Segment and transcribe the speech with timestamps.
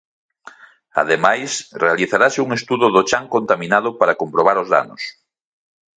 [1.01, 1.51] Ademais,
[1.85, 5.01] realizarase un estudo do chan contaminado para comprobar os danos.